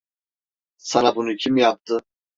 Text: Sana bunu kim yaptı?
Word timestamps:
Sana 0.77 1.15
bunu 1.15 1.35
kim 1.35 1.57
yaptı? 1.57 2.01